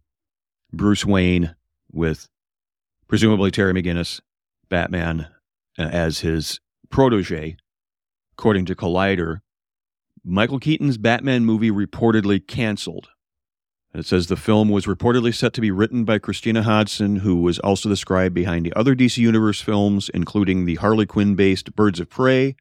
Bruce 0.71 1.05
Wayne 1.05 1.55
with 1.91 2.27
presumably 3.07 3.51
Terry 3.51 3.73
McGinnis, 3.73 4.21
Batman, 4.69 5.27
uh, 5.77 5.83
as 5.83 6.19
his 6.19 6.59
protege. 6.89 7.57
According 8.33 8.65
to 8.67 8.75
Collider, 8.75 9.41
Michael 10.29 10.59
Keaton's 10.59 10.97
Batman 10.97 11.43
movie 11.43 11.71
reportedly 11.71 12.45
canceled. 12.45 13.09
It 13.93 14.05
says 14.05 14.27
the 14.27 14.37
film 14.37 14.69
was 14.69 14.85
reportedly 14.85 15.33
set 15.33 15.53
to 15.53 15.61
be 15.61 15.71
written 15.71 16.05
by 16.05 16.19
Christina 16.19 16.61
Hodson, 16.61 17.17
who 17.17 17.37
was 17.37 17.57
also 17.59 17.89
the 17.89 17.97
scribe 17.97 18.35
behind 18.35 18.65
the 18.65 18.73
other 18.73 18.95
DC 18.95 19.17
Universe 19.17 19.59
films, 19.59 20.09
including 20.13 20.65
the 20.65 20.75
Harley 20.75 21.07
Quinn 21.07 21.33
based 21.35 21.75
Birds 21.75 21.99
of 21.99 22.09
Prey 22.09 22.55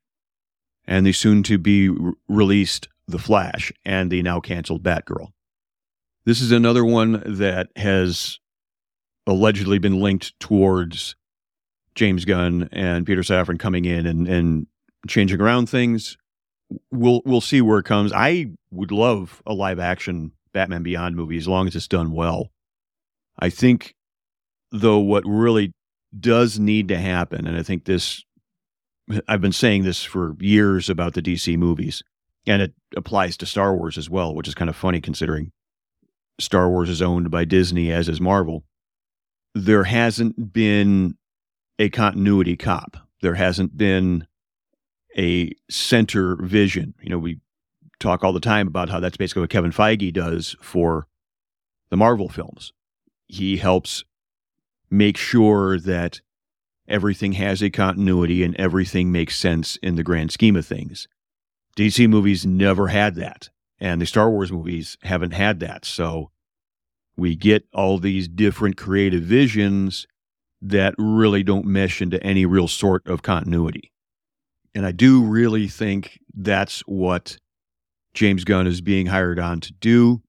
and 0.87 1.07
the 1.07 1.13
soon 1.13 1.43
to 1.43 1.59
be 1.59 1.91
re- 1.91 2.13
released 2.29 2.89
The 3.07 3.19
Flash 3.19 3.71
and 3.85 4.11
the 4.11 4.23
now 4.23 4.41
canceled 4.41 4.83
Batgirl. 4.83 5.29
This 6.25 6.41
is 6.41 6.51
another 6.51 6.85
one 6.85 7.23
that 7.27 7.69
has 7.77 8.39
allegedly 9.27 9.79
been 9.79 10.01
linked 10.01 10.39
towards 10.41 11.15
James 11.95 12.25
Gunn 12.25 12.71
and 12.73 13.05
Peter 13.05 13.21
Safran 13.21 13.59
coming 13.59 13.85
in 13.85 14.07
and, 14.07 14.27
and 14.27 14.67
changing 15.07 15.43
around 15.43 15.69
things. 15.69 16.17
We'll 16.91 17.23
we'll 17.25 17.41
see 17.41 17.61
where 17.61 17.79
it 17.79 17.87
comes. 17.87 18.13
I 18.13 18.47
would 18.71 18.93
love 18.93 19.43
a 19.47 19.55
live 19.55 19.79
action 19.79 20.33
Batman 20.53 20.83
Beyond 20.83 21.17
movie 21.17 21.39
as 21.39 21.49
long 21.49 21.67
as 21.67 21.75
it's 21.75 21.89
done 21.89 22.13
well. 22.13 22.51
I 23.39 23.51
think 23.51 23.95
though 24.71 24.99
what 24.99 25.25
really 25.27 25.73
does 26.19 26.59
need 26.59 26.89
to 26.89 26.99
happen, 26.99 27.47
and 27.47 27.57
I 27.57 27.63
think 27.63 27.85
this 27.85 28.25
I've 29.27 29.41
been 29.41 29.53
saying 29.53 29.85
this 29.85 30.05
for 30.05 30.37
years 30.41 30.91
about 30.91 31.15
the 31.15 31.23
DC 31.23 31.57
movies, 31.57 32.03
and 32.47 32.61
it 32.61 32.75
applies 32.97 33.37
to 33.39 33.47
Star 33.47 33.75
Wars 33.75 33.97
as 33.97 34.11
well, 34.11 34.35
which 34.35 34.49
is 34.49 34.55
kind 34.55 34.69
of 34.69 34.77
funny 34.77 35.01
considering 35.01 35.51
Star 36.39 36.69
Wars 36.69 36.91
is 36.91 37.03
owned 37.03 37.31
by 37.31 37.45
Disney, 37.45 37.91
as 37.91 38.09
is 38.09 38.21
Marvel. 38.21 38.65
There 39.55 39.85
hasn't 39.85 40.53
been 40.53 41.17
a 41.79 41.89
continuity 41.89 42.57
cop. 42.57 42.97
There 43.23 43.35
hasn't 43.35 43.77
been 43.77 44.27
a 45.19 45.53
center 45.69 46.37
vision. 46.37 46.95
You 47.03 47.11
know, 47.11 47.19
we 47.19 47.41
talk 47.99 48.23
all 48.23 48.33
the 48.33 48.41
time 48.41 48.69
about 48.69 48.89
how 48.89 49.01
that's 49.01 49.17
basically 49.17 49.41
what 49.41 49.51
Kevin 49.51 49.73
Feige 49.73 50.13
does 50.13 50.57
for 50.61 51.07
the 51.91 51.97
Marvel 51.97 52.29
films. 52.29 52.73
He 53.27 53.57
helps 53.57 54.05
make 54.91 55.17
sure 55.17 55.79
that 55.79 56.21
everything 56.87 57.33
has 57.33 57.63
a 57.63 57.71
continuity 57.71 58.43
and 58.43 58.55
everything 58.57 59.13
makes 59.13 59.39
sense 59.39 59.77
in 59.77 59.97
the 59.97 60.05
grand 60.05 60.31
scheme 60.33 60.57
of 60.57 60.67
things. 60.67 61.09
DC 61.77 62.09
movies 62.09 62.47
never 62.47 62.89
had 62.89 63.15
that, 63.17 63.51
and 63.79 64.01
the 64.01 64.07
Star 64.07 64.31
Wars 64.31 64.51
movies 64.51 64.97
haven't 65.03 65.33
had 65.33 65.61
that. 65.61 65.85
So 65.85 66.31
we 67.17 67.37
get 67.37 67.67
all 67.75 67.99
these 67.99 68.29
different 68.29 68.77
creative 68.77 69.23
visions 69.23 70.07
that 70.63 70.95
really 70.99 71.43
don't 71.43 71.67
mesh 71.67 72.01
into 72.01 72.23
any 72.23 72.47
real 72.47 72.69
sort 72.69 73.07
of 73.07 73.23
continuity. 73.23 73.93
And 74.79 74.87
I 74.87 74.93
do 74.93 75.25
really 75.25 75.67
think 75.67 76.21
that's 76.33 76.83
what 76.83 77.37
James 78.15 78.45
Gunn 78.45 78.69
is 78.69 78.81
being 78.81 79.07
hired 79.07 79.41
on 79.41 79.59
to 79.63 79.73
do. 79.73 80.23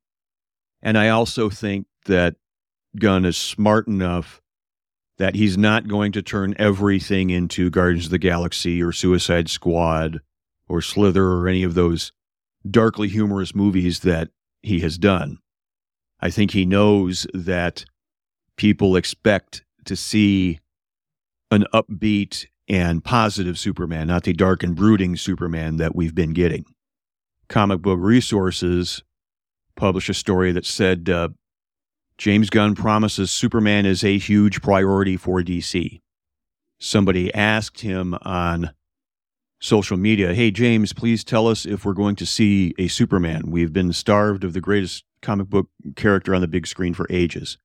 And 0.82 0.98
I 0.98 1.10
also 1.10 1.52
think 1.52 1.86
that 2.08 2.36
Gunn 3.00 3.26
is 3.26 3.38
smart 3.38 3.86
enough 3.86 4.42
that 5.20 5.36
he's 5.36 5.56
not 5.56 5.88
going 5.88 6.12
to 6.14 6.24
turn 6.24 6.56
everything 6.58 7.30
into 7.30 7.70
Guardians 7.70 8.06
of 8.06 8.12
the 8.12 8.18
Galaxy 8.18 8.82
or 8.82 8.92
Suicide 8.92 9.52
Squad 9.52 10.20
or 10.68 10.82
Slither 10.82 11.28
or 11.28 11.48
any 11.48 11.62
of 11.62 11.76
those 11.76 12.12
darkly 12.68 13.08
humorous 13.08 13.54
movies 13.54 14.00
that 14.00 14.30
he 14.64 14.80
has 14.80 14.98
done. 14.98 15.38
I 16.22 16.32
think 16.32 16.50
he 16.50 16.66
knows 16.66 17.28
that 17.36 17.86
people 18.58 18.96
expect 18.96 19.64
to 19.86 19.96
see 19.96 20.58
an 21.52 21.66
upbeat 21.72 22.48
and 22.70 23.04
positive 23.04 23.58
Superman, 23.58 24.08
not 24.08 24.24
the 24.24 24.34
dark 24.34 24.62
and 24.64 24.76
brooding 24.76 25.16
Superman 25.16 25.78
that 25.78 25.96
we've 25.96 26.14
been 26.14 26.34
getting. 26.34 26.66
Comic 27.48 27.82
Book 27.82 27.98
Resources 28.00 29.04
published 29.76 30.10
a 30.10 30.14
story 30.14 30.52
that 30.52 30.66
said 30.66 31.10
uh, 31.10 31.30
James 32.18 32.50
Gunn 32.50 32.76
promises 32.76 33.32
Superman 33.32 33.86
is 33.86 34.04
a 34.04 34.18
huge 34.18 34.62
priority 34.62 35.18
for 35.18 35.42
DC. 35.42 36.02
Somebody 36.80 37.34
asked 37.34 37.82
him 37.82 38.16
on 38.22 38.72
social 39.60 39.98
media, 39.98 40.34
Hey, 40.34 40.52
James, 40.52 40.94
please 40.94 41.24
tell 41.24 41.48
us 41.48 41.66
if 41.66 41.84
we're 41.84 41.94
going 41.94 42.16
to 42.18 42.26
see 42.26 42.74
a 42.78 42.88
Superman. 42.88 43.50
We've 43.50 43.74
been 43.74 43.94
starved 43.94 44.44
of 44.44 44.54
the 44.54 44.62
greatest 44.62 45.04
comic 45.22 45.48
book 45.48 45.70
character 45.96 46.36
on 46.36 46.42
the 46.42 46.48
big 46.48 46.68
screen 46.68 46.94
for 46.94 47.08
ages. 47.10 47.58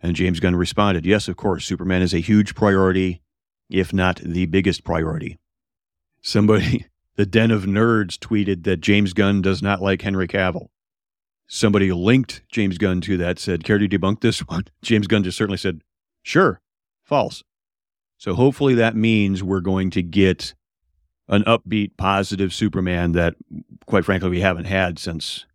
And 0.00 0.16
James 0.16 0.40
Gunn 0.40 0.56
responded, 0.56 1.04
Yes, 1.04 1.28
of 1.28 1.36
course, 1.36 1.64
Superman 1.64 2.02
is 2.02 2.14
a 2.14 2.18
huge 2.18 2.54
priority, 2.54 3.22
if 3.70 3.92
not 3.92 4.20
the 4.24 4.46
biggest 4.46 4.84
priority. 4.84 5.38
Somebody, 6.22 6.86
the 7.16 7.26
Den 7.26 7.50
of 7.50 7.64
Nerds, 7.64 8.18
tweeted 8.18 8.64
that 8.64 8.80
James 8.80 9.12
Gunn 9.12 9.42
does 9.42 9.62
not 9.62 9.82
like 9.82 10.02
Henry 10.02 10.28
Cavill 10.28 10.68
somebody 11.46 11.92
linked 11.92 12.42
James 12.48 12.78
Gunn 12.78 13.00
to 13.02 13.16
that 13.18 13.38
said, 13.38 13.64
Care 13.64 13.78
to 13.78 13.88
debunk 13.88 14.20
this 14.20 14.40
one? 14.48 14.64
James 14.82 15.06
Gunn 15.06 15.24
just 15.24 15.38
certainly 15.38 15.58
said, 15.58 15.82
Sure, 16.22 16.60
false. 17.02 17.42
So 18.16 18.34
hopefully 18.34 18.74
that 18.74 18.96
means 18.96 19.42
we're 19.42 19.60
going 19.60 19.90
to 19.90 20.02
get 20.02 20.54
an 21.28 21.42
upbeat, 21.44 21.96
positive 21.96 22.54
Superman 22.54 23.12
that, 23.12 23.34
quite 23.86 24.04
frankly, 24.04 24.30
we 24.30 24.40
haven't 24.40 24.66
had 24.66 24.98
since, 24.98 25.46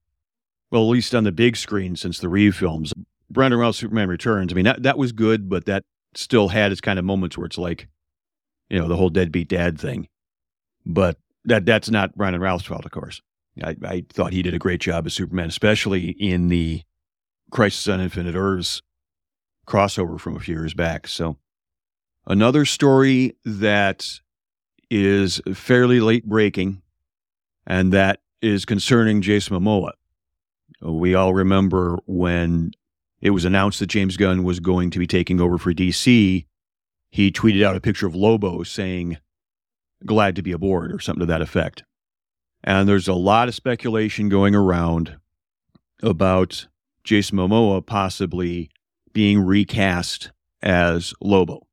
well, 0.70 0.84
at 0.84 0.90
least 0.90 1.16
on 1.16 1.24
the 1.24 1.32
big 1.32 1.56
screen 1.56 1.96
since 1.96 2.20
the 2.20 2.30
Reeve 2.30 2.56
films. 2.56 2.94
Brandon 3.30 3.60
Routh 3.60 3.76
Superman 3.76 4.10
Returns. 4.10 4.52
I 4.52 4.56
mean, 4.56 4.66
that, 4.66 4.84
that 4.84 4.98
was 4.98 5.12
good, 5.12 5.50
but 5.50 5.66
that 5.66 5.84
still 6.16 6.50
had 6.50 6.72
its 6.72 6.82
kind 6.82 7.00
of 7.00 7.06
moments 7.06 7.38
where 7.38 7.46
it's 7.46 7.58
like, 7.58 7.88
you 8.70 8.80
know, 8.80 8.88
the 8.88 8.96
whole 8.96 9.10
deadbeat 9.10 9.50
dad 9.50 9.80
thing. 9.80 10.08
But 10.86 11.18
that 11.46 11.66
that's 11.66 11.90
not 11.90 12.16
Brandon 12.16 12.42
Routh's 12.42 12.66
fault, 12.66 12.86
of 12.86 12.92
course. 12.92 13.22
I, 13.64 13.76
I 13.84 14.06
thought 14.10 14.34
he 14.34 14.42
did 14.42 14.54
a 14.54 14.60
great 14.60 14.82
job 14.82 15.06
as 15.06 15.14
Superman, 15.14 15.50
especially 15.50 16.10
in 16.12 16.48
the 16.48 16.84
Crisis 17.52 17.88
on 17.88 18.00
Infinite 18.00 18.36
Earths 18.36 18.82
crossover 19.68 20.20
from 20.20 20.36
a 20.36 20.40
few 20.40 20.56
years 20.56 20.74
back. 20.74 21.08
So, 21.08 21.38
another 22.26 22.66
story 22.66 23.36
that 23.46 24.08
is 24.90 25.42
fairly 25.54 26.00
late 26.00 26.26
breaking, 26.26 26.82
and 27.68 27.92
that 27.94 28.22
is 28.42 28.66
concerning 28.66 29.22
Jason 29.22 29.58
Momoa. 29.58 29.92
We 30.82 31.14
all 31.14 31.34
remember 31.34 32.00
when 32.06 32.72
it 33.22 33.32
was 33.32 33.46
announced 33.46 33.80
that 33.80 33.88
James 33.88 34.18
Gunn 34.18 34.44
was 34.44 34.60
going 34.60 34.92
to 34.92 35.00
be 35.00 35.08
taking 35.08 35.42
over 35.42 35.58
for 35.58 35.74
DC, 35.74 36.46
he 37.10 37.32
tweeted 37.32 37.64
out 37.64 37.76
a 37.76 37.82
picture 37.82 38.08
of 38.08 38.16
Lobo 38.16 38.64
saying, 38.64 39.18
Glad 40.06 40.36
to 40.38 40.42
be 40.42 40.54
aboard, 40.54 40.94
or 40.94 41.00
something 41.00 41.20
to 41.20 41.26
that 41.26 41.42
effect. 41.42 41.84
And 42.64 42.88
there's 42.88 43.08
a 43.08 43.14
lot 43.14 43.48
of 43.48 43.56
speculation 43.56 44.30
going 44.30 44.56
around 44.56 45.18
about 46.02 46.68
Jason 47.04 47.38
Momoa 47.38 47.86
possibly 47.86 48.70
being 49.12 49.40
recast 49.42 50.32
as 50.62 51.14
Lobo. 51.22 51.68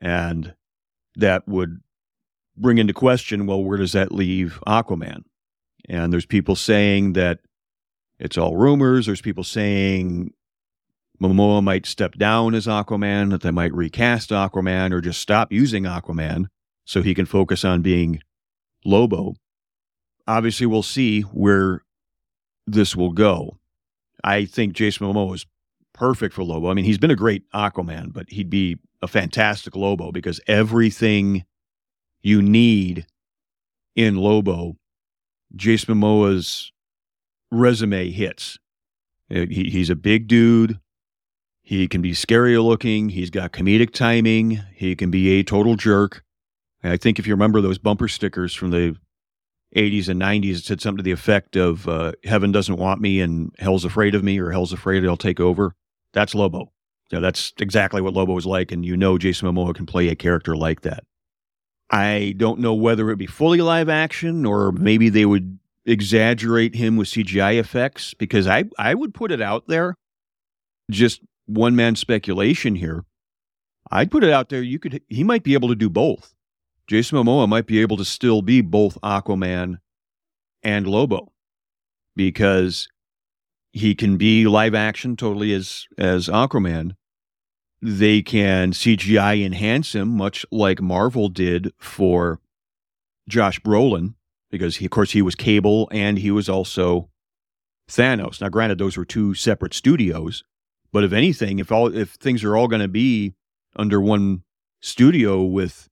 And 0.00 0.54
that 1.16 1.46
would 1.46 1.80
bring 2.56 2.78
into 2.78 2.92
question 2.92 3.46
well, 3.46 3.62
where 3.62 3.78
does 3.78 3.92
that 3.92 4.12
leave 4.12 4.60
Aquaman? 4.66 5.22
And 5.88 6.12
there's 6.12 6.26
people 6.26 6.56
saying 6.56 7.14
that 7.14 7.40
it's 8.18 8.38
all 8.38 8.56
rumors. 8.56 9.06
There's 9.06 9.20
people 9.20 9.44
saying 9.44 10.32
Momoa 11.20 11.62
might 11.62 11.86
step 11.86 12.14
down 12.14 12.54
as 12.54 12.66
Aquaman, 12.66 13.30
that 13.30 13.42
they 13.42 13.50
might 13.50 13.74
recast 13.74 14.30
Aquaman 14.30 14.92
or 14.92 15.00
just 15.00 15.20
stop 15.20 15.52
using 15.52 15.84
Aquaman 15.84 16.46
so 16.84 17.02
he 17.02 17.14
can 17.14 17.26
focus 17.26 17.64
on 17.64 17.82
being 17.82 18.20
Lobo 18.84 19.34
obviously 20.30 20.66
we'll 20.66 20.82
see 20.82 21.22
where 21.22 21.84
this 22.66 22.94
will 22.94 23.12
go. 23.12 23.58
I 24.22 24.44
think 24.44 24.74
Jason 24.74 25.06
Momoa 25.06 25.34
is 25.34 25.46
perfect 25.92 26.34
for 26.34 26.44
Lobo. 26.44 26.70
I 26.70 26.74
mean, 26.74 26.84
he's 26.84 26.98
been 26.98 27.10
a 27.10 27.16
great 27.16 27.50
Aquaman, 27.52 28.12
but 28.12 28.30
he'd 28.30 28.50
be 28.50 28.78
a 29.02 29.08
fantastic 29.08 29.74
Lobo 29.74 30.12
because 30.12 30.40
everything 30.46 31.44
you 32.22 32.42
need 32.42 33.06
in 33.96 34.16
Lobo, 34.16 34.76
Jason 35.56 35.96
Momoa's 35.96 36.70
resume 37.50 38.10
hits. 38.10 38.58
Uh, 39.30 39.46
he, 39.50 39.70
he's 39.70 39.90
a 39.90 39.96
big 39.96 40.28
dude. 40.28 40.78
He 41.70 41.86
can 41.86 42.02
be 42.02 42.14
scary 42.14 42.58
looking. 42.58 43.10
He's 43.10 43.30
got 43.30 43.52
comedic 43.52 43.92
timing. 43.92 44.60
He 44.74 44.96
can 44.96 45.08
be 45.08 45.38
a 45.38 45.44
total 45.44 45.76
jerk. 45.76 46.24
I 46.82 46.96
think 46.96 47.20
if 47.20 47.28
you 47.28 47.32
remember 47.32 47.60
those 47.60 47.78
bumper 47.78 48.08
stickers 48.08 48.56
from 48.56 48.72
the 48.72 48.96
80s 49.76 50.08
and 50.08 50.20
90s 50.20 50.56
it 50.56 50.64
said 50.64 50.80
something 50.80 50.96
to 50.96 51.04
the 51.04 51.12
effect 51.12 51.54
of 51.54 51.86
uh, 51.86 52.10
heaven 52.24 52.50
doesn't 52.50 52.76
want 52.76 53.00
me 53.00 53.20
and 53.20 53.54
hell's 53.60 53.84
afraid 53.84 54.16
of 54.16 54.24
me 54.24 54.36
or 54.40 54.50
hell's 54.50 54.72
afraid 54.72 55.06
i'll 55.06 55.16
take 55.16 55.38
over 55.38 55.76
That's 56.12 56.34
Lobo. 56.34 56.72
Yeah, 57.12 57.20
that's 57.20 57.52
exactly 57.60 58.00
what 58.00 58.14
Lobo 58.14 58.36
is 58.36 58.46
like, 58.46 58.72
and 58.72 58.84
you 58.84 58.96
know 58.96 59.16
Jason 59.16 59.48
Momoa 59.48 59.72
can 59.72 59.86
play 59.86 60.08
a 60.08 60.16
character 60.16 60.56
like 60.56 60.80
that. 60.80 61.04
I 61.88 62.34
don't 62.36 62.58
know 62.58 62.74
whether 62.74 63.04
it 63.04 63.12
would 63.12 63.18
be 63.18 63.26
fully 63.26 63.60
live 63.60 63.88
action 63.88 64.44
or 64.44 64.72
maybe 64.72 65.08
they 65.08 65.24
would 65.24 65.60
exaggerate 65.86 66.74
him 66.74 66.96
with 66.96 67.06
CGI 67.06 67.60
effects 67.60 68.12
because 68.12 68.48
I, 68.48 68.64
I 68.76 68.94
would 68.94 69.14
put 69.14 69.30
it 69.30 69.40
out 69.40 69.68
there, 69.68 69.94
just 70.90 71.20
one 71.50 71.76
man 71.76 71.96
speculation 71.96 72.76
here. 72.76 73.04
I'd 73.90 74.10
put 74.10 74.24
it 74.24 74.32
out 74.32 74.48
there. 74.48 74.62
You 74.62 74.78
could 74.78 75.02
he 75.08 75.24
might 75.24 75.42
be 75.42 75.54
able 75.54 75.68
to 75.68 75.74
do 75.74 75.90
both. 75.90 76.34
Jason 76.86 77.18
Momoa 77.18 77.48
might 77.48 77.66
be 77.66 77.80
able 77.80 77.96
to 77.96 78.04
still 78.04 78.42
be 78.42 78.60
both 78.60 79.00
Aquaman 79.00 79.78
and 80.62 80.86
Lobo 80.86 81.32
because 82.16 82.88
he 83.72 83.94
can 83.94 84.16
be 84.16 84.46
live 84.46 84.74
action 84.74 85.16
totally 85.16 85.52
as 85.52 85.86
as 85.98 86.28
Aquaman. 86.28 86.92
They 87.82 88.20
can 88.22 88.72
CGI 88.72 89.44
enhance 89.44 89.94
him 89.94 90.08
much 90.08 90.44
like 90.50 90.82
Marvel 90.82 91.28
did 91.28 91.72
for 91.78 92.40
Josh 93.28 93.60
Brolin 93.60 94.14
because 94.50 94.76
he, 94.76 94.84
of 94.84 94.90
course 94.90 95.12
he 95.12 95.22
was 95.22 95.34
Cable 95.34 95.88
and 95.90 96.18
he 96.18 96.30
was 96.30 96.48
also 96.48 97.08
Thanos. 97.88 98.40
Now 98.40 98.48
granted 98.48 98.78
those 98.78 98.96
were 98.96 99.04
two 99.04 99.34
separate 99.34 99.72
studios, 99.72 100.44
but 100.92 101.04
if 101.04 101.12
anything 101.12 101.58
if 101.58 101.70
all 101.70 101.94
if 101.94 102.10
things 102.10 102.44
are 102.44 102.56
all 102.56 102.68
going 102.68 102.82
to 102.82 102.88
be 102.88 103.34
under 103.76 104.00
one 104.00 104.42
studio 104.80 105.42
with 105.42 105.88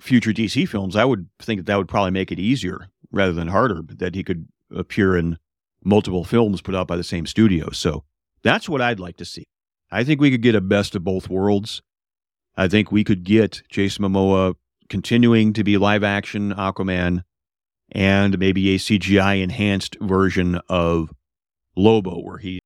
future 0.00 0.32
DC 0.32 0.68
films, 0.68 0.96
I 0.96 1.04
would 1.04 1.28
think 1.38 1.60
that 1.60 1.66
that 1.66 1.78
would 1.78 1.88
probably 1.88 2.10
make 2.10 2.32
it 2.32 2.38
easier 2.38 2.88
rather 3.12 3.32
than 3.32 3.48
harder 3.48 3.82
that 3.88 4.14
he 4.14 4.24
could 4.24 4.48
appear 4.74 5.16
in 5.16 5.38
multiple 5.84 6.24
films 6.24 6.62
put 6.62 6.74
out 6.74 6.88
by 6.88 6.96
the 6.96 7.04
same 7.04 7.26
studio. 7.26 7.70
So 7.70 8.04
that's 8.42 8.68
what 8.68 8.80
I'd 8.80 9.00
like 9.00 9.16
to 9.18 9.24
see. 9.24 9.44
I 9.90 10.02
think 10.02 10.20
we 10.20 10.30
could 10.30 10.42
get 10.42 10.54
a 10.54 10.60
best 10.60 10.96
of 10.96 11.04
both 11.04 11.28
worlds. 11.28 11.82
I 12.56 12.68
think 12.68 12.90
we 12.90 13.04
could 13.04 13.24
get 13.24 13.62
Jason 13.68 14.04
Momoa 14.04 14.54
continuing 14.88 15.52
to 15.52 15.64
be 15.64 15.78
live 15.78 16.04
action 16.04 16.52
Aquaman 16.52 17.22
and 17.92 18.38
maybe 18.38 18.74
a 18.74 18.78
CGI 18.78 19.42
enhanced 19.42 19.96
version 20.00 20.60
of 20.68 21.12
Lobo 21.76 22.20
where 22.20 22.38
he's 22.38 22.60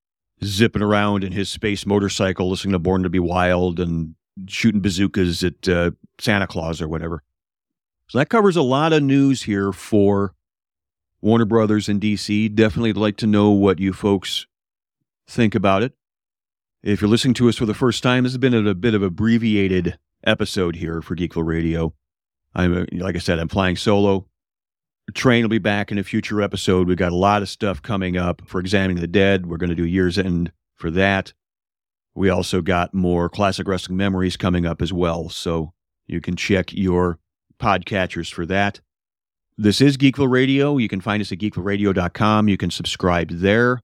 zipping 0.45 0.83
around 0.83 1.25
in 1.25 1.33
his 1.33 1.49
space 1.49 1.87
motorcycle 1.87 2.51
listening 2.51 2.73
to 2.73 2.79
Born 2.79 3.03
to 3.03 3.11
Be 3.11 3.19
Wild 3.19 3.81
and 3.81 4.15
shooting 4.47 4.81
bazookas 4.81 5.43
at 5.43 5.69
uh, 5.69 5.91
Santa 6.21 6.47
Claus 6.47 6.81
or 6.81 6.89
whatever. 6.89 7.23
So 8.09 8.19
that 8.19 8.31
covers 8.31 8.57
a 8.57 8.63
lot 8.63 8.93
of 8.93 9.03
news 9.03 9.43
here 9.43 9.73
for 9.73 10.35
Warner 11.21 11.45
Brothers 11.45 11.89
and 11.89 12.01
DC. 12.01 12.55
Definitely 12.55 12.93
like 12.93 13.17
to 13.19 13.27
know 13.27 13.51
what 13.51 13.79
you 13.79 13.93
folks 13.93 14.47
think 15.27 15.55
about 15.55 15.83
it. 15.83 15.93
If 16.83 17.01
you're 17.01 17.11
listening 17.11 17.35
to 17.35 17.49
us 17.49 17.57
for 17.57 17.67
the 17.67 17.75
first 17.75 18.03
time, 18.03 18.25
this 18.25 18.33
has 18.33 18.39
been 18.39 18.55
a, 18.55 18.75
bit 18.75 18.95
of 18.95 19.03
abbreviated 19.03 19.99
episode 20.25 20.77
here 20.77 21.03
for 21.03 21.17
Geekville 21.17 21.45
Radio. 21.45 21.93
I'm 22.55 22.87
like 22.93 23.17
I 23.17 23.19
said, 23.19 23.39
I'm 23.39 23.49
flying 23.49 23.77
solo. 23.77 24.27
Train 25.15 25.43
will 25.43 25.49
be 25.49 25.59
back 25.59 25.91
in 25.91 25.99
a 25.99 26.05
future 26.05 26.43
episode. 26.43 26.87
We've 26.87 26.97
got 26.97 27.13
a 27.13 27.17
lot 27.17 27.43
of 27.43 27.49
stuff 27.49 27.81
coming 27.83 28.17
up 28.17 28.43
for 28.47 28.61
Examining 28.61 29.01
the 29.01 29.07
Dead. 29.07 29.47
We're 29.47 29.57
going 29.57 29.71
to 29.71 29.77
do 29.77 29.87
year's 29.87 30.19
end 30.19 30.53
for 30.77 30.91
that. 30.91 31.33
We 32.15 32.29
also 32.29 32.61
got 32.61 32.93
more 32.93 33.29
classic 33.29 33.67
wrestling 33.67 33.97
memories 33.97 34.37
coming 34.37 34.67
up 34.67 34.83
as 34.83 34.93
well. 34.93 35.29
So 35.29 35.73
you 36.07 36.21
can 36.21 36.37
check 36.37 36.73
your 36.73 37.19
podcatchers 37.59 38.33
for 38.33 38.45
that. 38.47 38.81
This 39.57 39.81
is 39.81 39.97
Geekville 39.97 40.31
Radio. 40.31 40.77
You 40.77 40.89
can 40.89 41.01
find 41.01 41.21
us 41.21 41.33
at 41.33 41.39
geekvilleradio.com. 41.39 42.49
You 42.49 42.57
can 42.57 42.71
subscribe 42.71 43.31
there. 43.31 43.81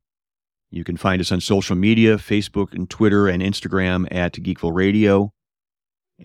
You 0.71 0.85
can 0.85 0.97
find 0.97 1.21
us 1.21 1.33
on 1.33 1.41
social 1.41 1.77
media 1.77 2.17
Facebook 2.17 2.73
and 2.75 2.89
Twitter 2.91 3.29
and 3.29 3.43
Instagram 3.43 4.07
at 4.11 4.35
Geekville 4.35 4.75
Radio. 4.75 5.33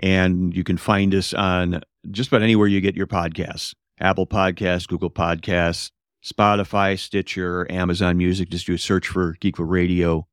And 0.02 0.56
you 0.56 0.64
can 0.64 0.78
find 0.78 1.16
us 1.16 1.34
on 1.34 1.82
just 2.12 2.30
about 2.30 2.42
anywhere 2.42 2.68
you 2.68 2.82
get 2.82 2.96
your 2.96 3.08
podcasts 3.08 3.74
Apple 4.00 4.28
Podcasts, 4.28 4.88
Google 4.88 5.10
Podcasts, 5.10 5.92
Spotify, 6.24 6.98
Stitcher, 6.98 7.70
Amazon 7.72 8.18
Music. 8.18 8.50
Just 8.50 8.68
do 8.68 8.74
a 8.74 8.78
search 8.78 9.08
for 9.08 9.36
Geekville 9.36 9.70
Radio. 9.70 10.28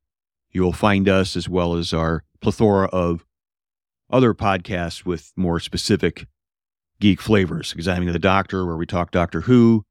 You 0.51 0.61
will 0.63 0.73
find 0.73 1.07
us 1.07 1.35
as 1.35 1.47
well 1.47 1.75
as 1.75 1.93
our 1.93 2.23
plethora 2.41 2.87
of 2.87 3.25
other 4.09 4.33
podcasts 4.33 5.05
with 5.05 5.31
more 5.35 5.59
specific 5.59 6.27
geek 6.99 7.21
flavors. 7.21 7.73
Examining 7.73 8.13
the 8.13 8.19
Doctor, 8.19 8.65
where 8.65 8.77
we 8.77 8.85
talk 8.85 9.11
Doctor 9.11 9.41
Who. 9.41 9.83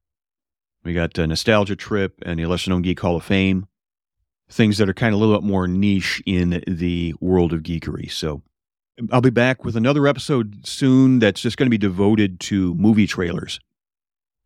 We 0.83 0.93
got 0.93 1.17
a 1.17 1.27
Nostalgia 1.27 1.75
Trip 1.75 2.15
and 2.25 2.39
the 2.39 2.45
Lesser 2.45 2.71
Known 2.71 2.81
Geek 2.81 2.99
Hall 2.99 3.17
of 3.17 3.23
Fame. 3.23 3.67
Things 4.49 4.77
that 4.77 4.87
are 4.87 4.93
kind 4.93 5.13
of 5.13 5.19
a 5.19 5.23
little 5.23 5.39
bit 5.39 5.45
more 5.45 5.67
niche 5.67 6.21
in 6.25 6.63
the 6.65 7.13
world 7.19 7.51
of 7.51 7.63
geekery. 7.63 8.09
So 8.09 8.41
I'll 9.11 9.21
be 9.21 9.29
back 9.29 9.65
with 9.65 9.75
another 9.75 10.07
episode 10.07 10.65
soon 10.65 11.19
that's 11.19 11.41
just 11.41 11.57
going 11.57 11.65
to 11.65 11.71
be 11.71 11.77
devoted 11.77 12.39
to 12.41 12.73
movie 12.75 13.07
trailers 13.07 13.59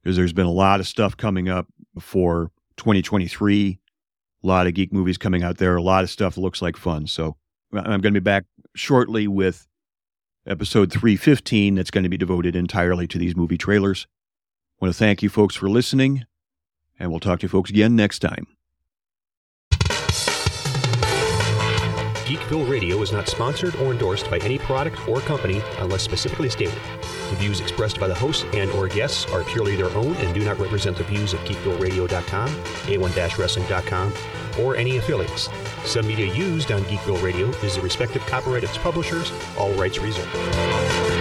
because 0.02 0.16
there's 0.16 0.34
been 0.34 0.46
a 0.46 0.52
lot 0.52 0.80
of 0.80 0.88
stuff 0.88 1.16
coming 1.16 1.50
up 1.50 1.68
for 2.00 2.52
2023. 2.78 3.80
A 4.44 4.48
lot 4.48 4.68
of 4.68 4.74
geek 4.74 4.92
movies 4.92 5.18
coming 5.18 5.44
out 5.44 5.58
there. 5.58 5.76
A 5.76 5.82
lot 5.82 6.04
of 6.04 6.10
stuff 6.10 6.38
looks 6.38 6.62
like 6.62 6.78
fun. 6.78 7.08
So 7.08 7.36
I'm 7.74 8.02
going 8.02 8.02
to 8.02 8.12
be 8.12 8.20
back 8.20 8.46
shortly 8.76 9.28
with 9.28 9.68
episode 10.48 10.92
315 10.92 11.76
that's 11.76 11.92
going 11.92 12.04
to 12.04 12.10
be 12.10 12.18
devoted 12.18 12.56
entirely 12.56 13.08
to 13.08 13.20
these 13.20 13.36
movie 13.36 13.58
trailers. 13.58 14.08
I 14.82 14.86
want 14.86 14.96
to 14.96 14.98
thank 14.98 15.22
you 15.22 15.30
folks 15.30 15.56
for 15.56 15.70
listening, 15.70 16.26
and 16.98 17.12
we'll 17.12 17.20
talk 17.20 17.40
to 17.40 17.44
you 17.44 17.50
folks 17.50 17.70
again 17.70 17.96
next 17.96 18.20
time. 18.20 18.48
Geekville 22.32 22.70
Radio 22.70 23.02
is 23.02 23.12
not 23.12 23.28
sponsored 23.28 23.76
or 23.76 23.92
endorsed 23.92 24.32
by 24.32 24.38
any 24.38 24.58
product 24.58 25.06
or 25.06 25.20
company 25.20 25.62
unless 25.80 26.02
specifically 26.02 26.50
stated. 26.50 26.80
The 27.30 27.36
views 27.36 27.60
expressed 27.60 28.00
by 28.00 28.08
the 28.08 28.16
host 28.16 28.46
and 28.54 28.72
or 28.72 28.88
guests 28.88 29.30
are 29.34 29.44
purely 29.44 29.76
their 29.76 29.90
own 29.90 30.16
and 30.16 30.34
do 30.34 30.42
not 30.46 30.58
represent 30.58 30.96
the 30.96 31.04
views 31.04 31.34
of 31.34 31.42
geekvilleradio.com, 31.42 32.48
a1-wrestling.com, 32.48 34.14
or 34.62 34.78
any 34.78 34.96
affiliates. 34.96 35.50
Some 35.84 36.08
media 36.08 36.34
used 36.34 36.72
on 36.72 36.84
Geekville 36.84 37.22
Radio 37.22 37.50
is 37.66 37.76
the 37.76 37.82
respective 37.82 38.26
copyright 38.28 38.64
of 38.64 38.70
its 38.70 38.78
publishers, 38.78 39.34
all 39.58 39.74
rights 39.74 40.00
reserved. 40.00 41.21